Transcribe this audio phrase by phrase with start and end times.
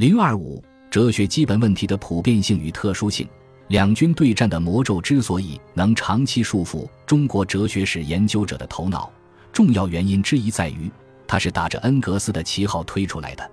[0.00, 3.28] 零二五，哲学基本问题的普遍性与特殊性。
[3.68, 9.12] 两军对战的魔咒之所以能长期束缚中国哲学史研究者的头脑，
[9.52, 10.90] 重要原因之一在于，
[11.26, 13.50] 它是打着恩格斯的旗号推出来的。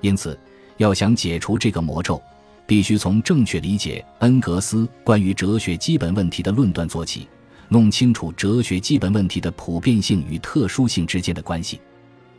[0.00, 0.38] 因此，
[0.76, 2.22] 要想解除这个魔咒，
[2.68, 7.26] 必须从正确理解恩格斯关于哲学基本问题的论断做起，
[7.68, 11.80] 弄清楚哲学基本问题的普遍性与特殊性之间的关系。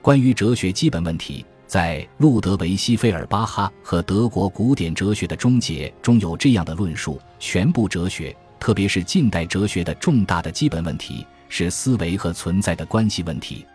[0.02, 1.46] 关于哲学基本问题。
[1.72, 13.66] 在路德维希·费尔巴哈和德国古典哲学的终结中有这样的论述：全部哲学，特别是近代哲学的重大的基本问题是思维和存在的关系问题。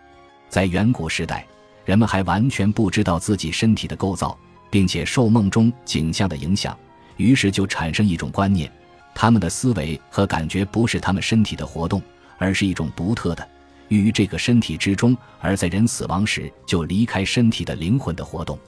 [0.51, 1.47] 在远古时代，
[1.87, 4.39] 人们还完全不知道自己身体的构造，
[4.69, 6.79] 并且受梦中景象的影响，
[7.17, 8.71] 于是就产生一种观念：
[9.15, 12.03] 他们的思维和感觉不是他们身体的活动，
[12.37, 13.49] 而是一种独特的。
[13.89, 18.59] 于这个身体之中，而在人死亡时就离开身体的灵魂的活动。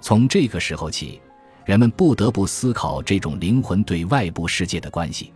[0.00, 1.20] 从这个时候起，
[1.64, 5.32] 人们不得不思考这种灵魂对外部世界的关系。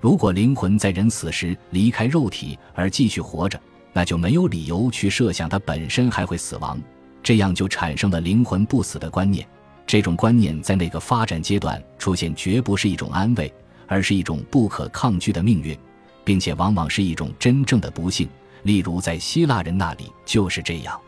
[0.00, 3.60] 如果灵魂在人死时离开肉体而继续活着，
[3.92, 6.80] 那就没有理由去设想它本身还会死亡。
[7.22, 9.46] 这样就产生了灵魂不死的观念。
[9.86, 13.52] 这种观念在那个发展阶段出现，绝不是一种安慰，
[13.86, 15.78] 而是一种不可抗拒的命运，
[16.24, 18.28] 并且往往是一种真正的不幸。
[18.62, 21.00] 例如，在希腊人那里就是这样。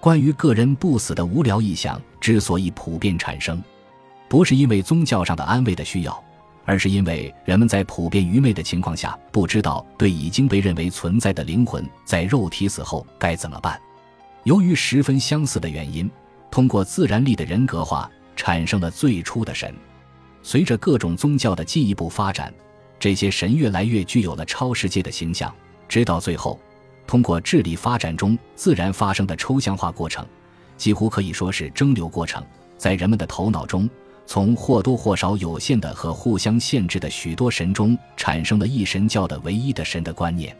[0.00, 3.62] 关于个人不死的无聊意象之所以普遍产生，
[4.28, 6.24] 不是因为宗教上的安慰的需要，
[6.64, 13.78] 而是因为人们在普遍愚昧的情况下，不知道对已经被认为存在的灵魂在肉体死后该怎么办。
[14.44, 16.10] 由于十分相似的原因，
[16.50, 19.74] 通过自然力的人格化，产生了最初的神。
[20.42, 22.50] 随着各种宗教的进一步发展，
[22.98, 25.54] 这些神越来越具有了超世界的形象，
[25.86, 26.58] 直到最后。
[27.06, 30.24] 通过智力发展中自然发生的抽象化过程，
[30.76, 32.44] 几乎可以说是蒸馏过程，
[32.78, 33.90] 在人们的头脑中，
[34.26, 40.56] 从或多或少有限的和互相限制的许多神中，产生了一神教的唯一的神的观念。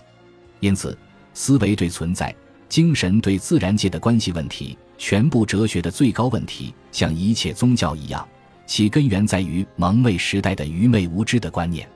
[0.59, 0.97] 因此，
[1.35, 2.35] 思维对存在、
[2.69, 8.27] 精神对自然界的关系问题，全部哲学的最高问题，像一切宗教一样，
[8.67, 11.89] 其根源在于蒙昧时代的愚昧无知的观念。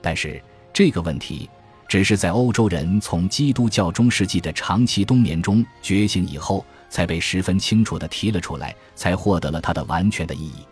[0.00, 1.48] 但是，这个问题。
[1.90, 10.64] 只是在欧洲人从基督教中世纪的长期冬眠中觉醒以后，才被十分清楚地提了出来，才获得了它的完全的意义。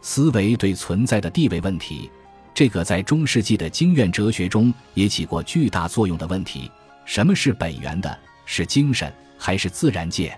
[0.00, 2.10] 思维对存在的地位问题，
[2.54, 6.70] 这个在中世纪的经验哲学中也起过巨大作用的问题：
[7.04, 8.18] 什么是本源的？
[8.46, 10.34] 是精神还是自然界？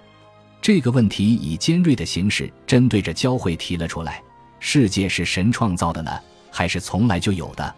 [0.60, 4.20] 这个问题以尖锐的形式针对着教会提了出来：
[4.58, 6.10] 世界是神创造的呢，
[6.50, 7.72] 还是从来就有的？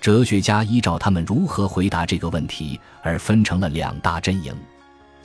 [0.00, 4.54] 哲学家依照他们如何回答这个问题而分成了两大阵营。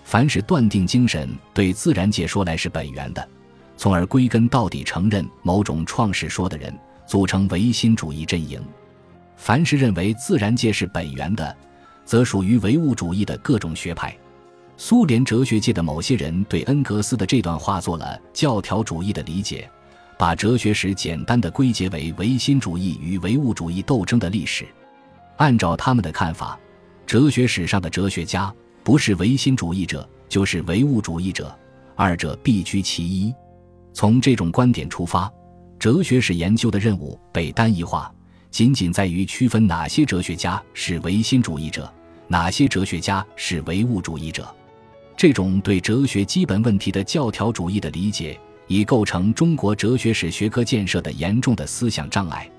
[0.04, 3.28] 凡是断定精神对自然界说来是本源的，
[3.78, 6.78] 从而归根到底承认某种创世说的人，
[7.08, 8.60] 组成唯心主义阵营；
[9.38, 11.56] 凡是认为自然界是本源的，
[12.04, 14.16] 则属于唯物主义的各种学派。
[14.78, 19.70] 苏联哲学界的某些人对恩格斯的这段话做了教条主义的理解。
[20.18, 24.66] 把哲学史简单的归结为唯心主义与唯物主义斗争的历史。
[25.38, 26.58] 按照他们的看法，
[27.06, 28.54] 哲学史上的哲学家
[28.84, 31.54] 不是唯心主义者，就是唯物主义者，
[31.96, 33.34] 二者必居其一。
[33.94, 35.32] 从这种观点出发，
[35.78, 38.14] 哲学史研究的任务被单一化，
[38.50, 41.92] 仅仅在于区分哪些哲学家是唯心主义者，
[42.28, 44.48] 哪些哲学家是唯物主义者。
[45.18, 48.40] 这种对哲学基本问题的教条主义的理解。
[48.68, 52.50] 已构成中国哲学史学科建设的严重的思想障碍，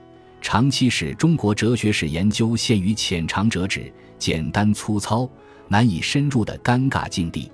[0.40, 5.28] 长期使中国哲学史研究陷于浅尝辄止、简单粗糙、
[5.68, 7.50] 难以深入的尴尬境地。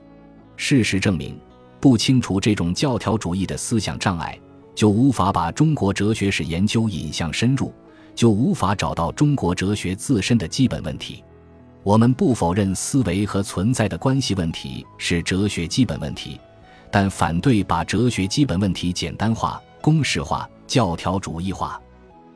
[0.56, 1.38] 事实证明，
[1.80, 4.38] 不清除这种教条主义的思想障碍，
[4.74, 7.72] 就无法把中国哲学史研究引向深入，
[8.14, 11.24] 就无法找到中国哲学自身的基本问题。
[11.82, 16.38] 我们不否认思维和存在的关系问题是哲学基本问题。
[16.92, 21.80] 但反对把哲学基本问题简单化、公式化、教条主义化。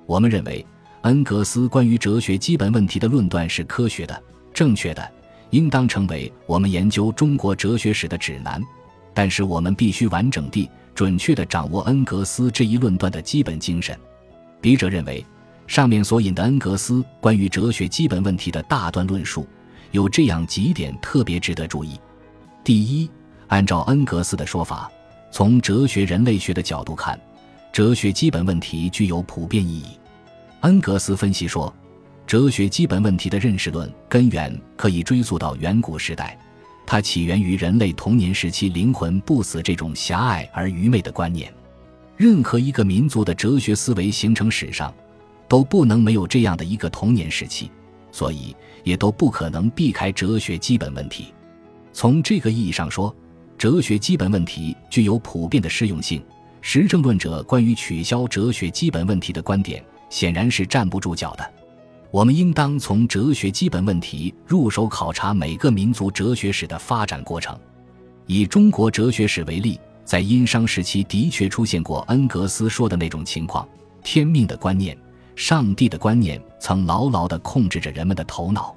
[0.06, 0.64] 我们认为，
[1.02, 4.22] 恩格斯关于哲学基本问题的论断是科学的、
[4.54, 5.06] 正确的，
[5.50, 8.58] 应当成为我们研究中国哲学史的指南。
[9.12, 13.94] 但是，我们必须完整地、准确地掌握恩格斯这一论断的基本精神。
[14.62, 15.22] 笔者认为，
[15.66, 19.46] 上面所引的恩格斯关于哲学基本问题的大段论述，
[19.90, 22.00] 有这样几点特别值得注意：
[22.64, 23.10] 第一，
[23.48, 24.90] 按照恩格斯的说法，
[25.30, 27.18] 从哲学人类学的角度看，
[27.72, 29.98] 哲学基本问题具有普遍意义。
[30.60, 31.72] 恩格斯分析说，
[32.26, 36.36] 哲学基本问题的认识论根源可以追溯到远古时代，
[36.84, 41.52] 它起源于人类童年时期灵魂不死这种狭隘而愚昧的观念。
[42.16, 44.92] 任何一个民族的哲学思维形成史上，
[45.46, 47.70] 都不能没有这样的一个童年时期，
[48.10, 51.32] 所以也都不可能避开哲学基本问题。
[51.92, 53.14] 从这个意义上说，
[53.58, 56.22] 哲学基本问题具有普遍的适用性。
[56.60, 61.52] 实证论者关于取消哲学基本问题的观点，显然是站不住脚的。
[62.10, 67.56] 我们应当从哲学基本问题入手考察每个民族哲学史的发展过程。
[68.26, 73.68] 以中国哲学史为例，在殷商时期的确出现过恩格斯说的那种情况：
[74.02, 74.96] 天命的观念、
[75.36, 78.74] 上帝的观念曾牢牢地控制着人们的头脑，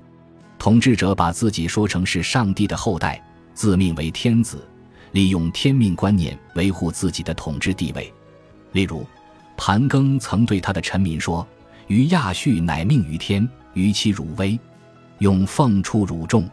[0.59, 3.19] 统治者把自己说成是上帝的后代，
[3.55, 4.68] 自命为天子。
[5.11, 8.13] 利用天命观念维护自己的统治地位，
[8.73, 9.05] 例如，
[9.57, 11.45] 盘庚曾对他的臣民说
[11.87, 14.59] ：“于亚畜乃命于天，于其汝威，
[15.17, 16.47] 用奉出汝众。”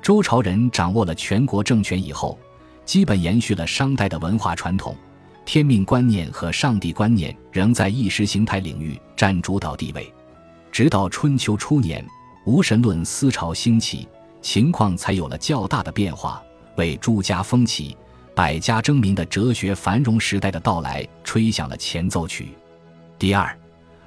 [0.00, 2.38] 周朝人掌握了全国政权以后，
[2.84, 4.94] 基本延续了商代的文化传统，
[5.44, 10.10] 天命观念和上帝观念仍在意识形态领域占主导地位。
[10.70, 12.06] 直到春秋初年，
[12.46, 14.06] 无神论思潮兴起，
[14.40, 16.40] 情况才有了较大的变化。
[16.78, 17.94] 为诸家风起、
[18.34, 22.48] 百家争鸣的哲学繁荣时代的到来吹响了前奏曲。
[23.18, 23.54] 第二，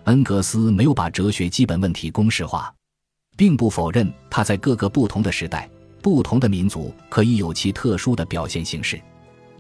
[0.06, 2.74] 恩格斯没有把哲学基本问题公式化，
[3.38, 5.70] 并不否认他在各个不同的时代、
[6.02, 9.00] 不同的民族可以有其特殊的表现形式。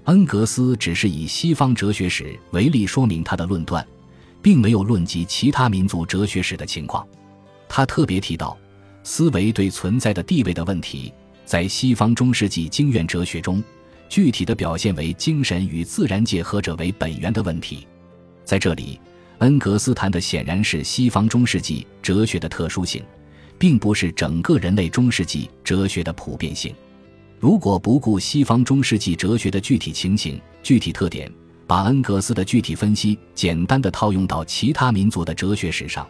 [0.05, 3.85] 恩格斯只是以西方哲学史为例说明他的论断，
[4.41, 7.07] 并没有论及其他民族哲学史的情况。
[7.69, 8.57] 他特别提到
[9.03, 11.13] 思维对存在的地位的问题。
[11.51, 13.61] 在西方中世纪经验哲学中，
[14.07, 17.85] 具体的表现为精神与自然界何者为本源的问题。
[18.45, 18.97] 在这里，
[19.39, 23.03] 恩格斯谈的显然是西方中世纪哲学的特殊性，
[23.59, 26.73] 并不是整个人类中世纪哲学的普遍性。
[27.37, 31.29] 如果不顾西方中世纪哲学的具体情形、具体特点，
[31.67, 36.07] 把恩格斯的具体分析简单的套用到其他民族的哲学史上，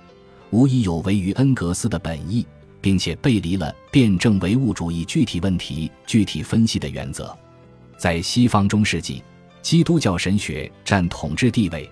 [0.51, 2.45] 无疑有违于恩格斯的本意。
[2.81, 7.38] 并且背离了辩证唯物主义具体问题具体分析的原则。
[7.98, 9.24] 在西方中世纪，
[9.62, 11.89] 基督教神学占统治地位，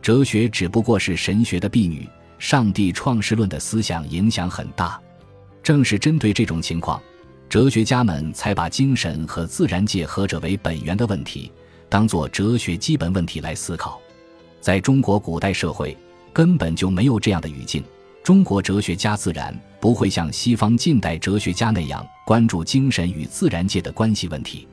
[0.00, 2.08] 哲学只不过是神学的婢女。
[2.38, 4.98] 上帝创世论的思想影响很大。
[5.62, 6.98] 正是针对这种情况，
[7.50, 11.52] 哲学家们才把精神和自然界何者为本源的问题
[11.90, 14.00] 当作哲学基本问题来思考。
[14.58, 15.94] 在中国古代社会，
[16.32, 17.84] 根本就没有这样的语境。
[18.22, 24.68] 中国哲学家自然不会像西方近代哲学家那样关注精神与自然界的关系问题。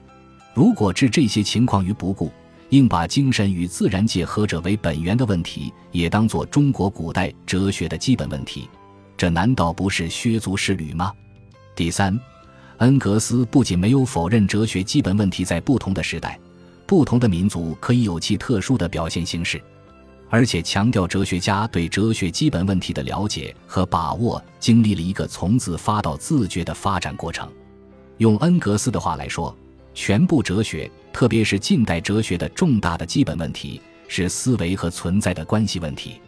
[0.53, 2.31] 如果置这些情况于不顾，
[2.69, 8.69] 硬把精神与自然界何者为本源的问题也当作中国古代哲学的基本问题，
[9.15, 11.13] 这难道不是削足适履吗？
[11.73, 12.19] 第三，
[12.79, 16.37] 恩格斯不仅没有否认哲学基本问题在不同的时代、
[16.85, 19.61] 不同的民族可以有其特殊的表现形式。
[20.29, 27.49] 而且强调，哲学家对哲学基本问题的了解和把握，经历了一个从自发到自觉的发展过程。
[28.17, 29.55] 用恩格斯的话来说，
[29.93, 36.19] 全部哲学，特别是近代哲学的重大的基本问题，是思维和存在的关系问题。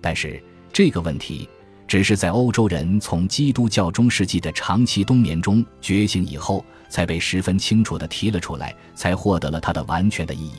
[0.00, 1.48] 但是，这个问题
[1.86, 10.56] 只是在欧洲人从基督教中世纪的长期冬眠中觉醒以后，才被十分清楚地提了出来，才获得了它的完全的意义。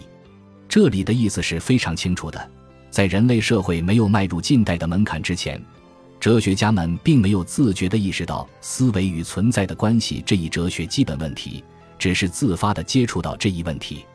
[0.68, 2.52] 这里的意思是非常清楚的。
[2.90, 5.62] 在人类社会没有迈入近代的门槛之前，
[6.20, 11.64] 哲学家们并没有自觉地意识到思维与存在的关系这一哲学基本问题，
[11.98, 14.06] 只是自发地接触到这一问题。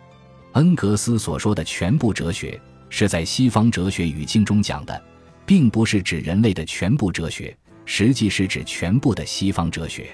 [0.52, 5.02] 恩格斯所说的全部哲学，是在西方哲学语境中讲的，
[5.46, 10.08] 并不是指人类的全部哲学，实际是指全部的西方哲学。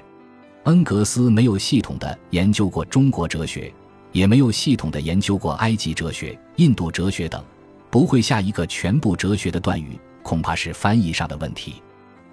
[0.65, 3.73] 恩格斯没有系统地研究过中国哲学，
[4.13, 7.43] 也没有系统地研究过埃及哲学、印度哲学等。
[7.91, 11.83] 不会下一个全部哲学的断语，恐怕是翻译上的问题。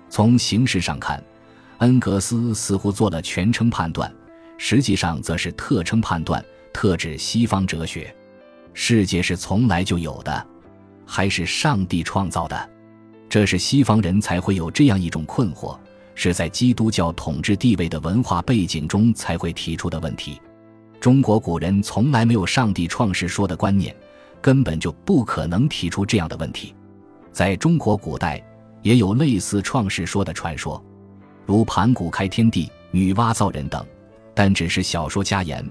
[0.10, 1.22] 从形式上看，
[1.80, 4.14] 恩格斯似乎做了全称判断，
[4.58, 8.16] 实际上则是特称判断，特指西方哲学。
[8.74, 10.48] 世界是从来就有的，
[11.06, 12.70] 还是上帝创造的？
[13.28, 15.78] 这是西方人才会有这样一种困惑，
[16.14, 20.40] 是在基督教统治地位的文化背景中才会提出的问题。
[21.02, 23.96] 中国古人从来没有上帝创世说的观念。
[24.42, 26.76] 根本就不可能提出这样的问题。
[27.32, 28.44] 在中国古代，
[28.82, 30.84] 也有类似创世说的传说，
[31.46, 33.86] 如盘古开天地、女娲造人等，
[34.34, 35.64] 但只是小说家言，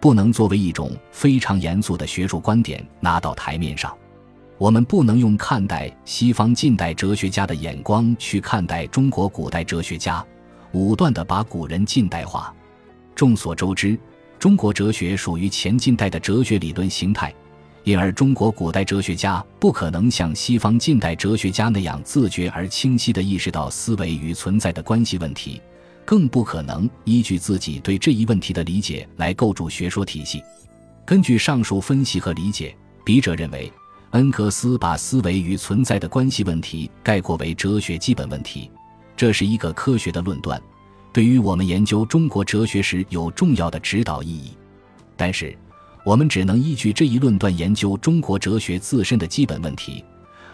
[0.00, 3.96] 不能作为一种非常严肃的学术观点拿到台面上。
[4.58, 10.24] 我们不能用看待西方近代哲学家的眼光去看待中国古代哲学家，
[10.72, 12.54] 武断地把古人近代化。
[13.14, 13.98] 众所周知，
[14.38, 17.34] 中国哲学属于前近代的哲学理论形态。
[17.84, 25.60] 因而中国古代哲学家不可能像西方近代哲学家那样自觉而清晰地意识到思维与存在的关系问题，
[26.04, 30.40] 更不可能依据自己对这一问题的理解来构筑学说体系。
[31.04, 33.72] 根据上述分析和理解，笔者认为，
[34.10, 38.70] 恩格斯把思维与存在的关系问题概括为哲学基本问题，
[39.16, 40.62] 这是一个科学的论断，
[41.12, 44.56] 对于我们研究中国哲学史有重要的指导意义。
[45.16, 45.56] 但是，
[46.04, 50.04] 我们只能依据这一论断研究中国哲学自身的基本问题，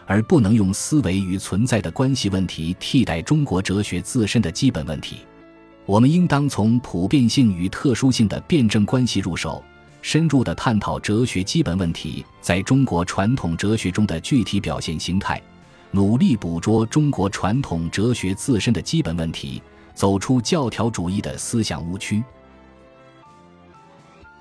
[0.06, 5.18] 而不能用思维与存在的关系问题替代中国哲学自身的基本问题。
[5.86, 9.64] 我们应当从普遍性与特殊性的辩证关系入手，
[10.02, 15.40] 深入地探讨哲学基本问题在中国传统哲学中的具体表现形态，
[15.92, 19.62] 努力捕捉中国传统哲学自身的基本问题，
[19.94, 22.22] 走出教条主义的思想误区。